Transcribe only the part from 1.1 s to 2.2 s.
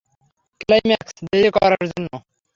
দেরীতে করার জন্য।